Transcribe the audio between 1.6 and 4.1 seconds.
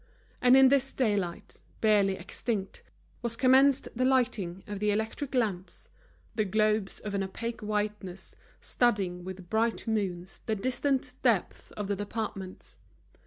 barely extinct, was commenced the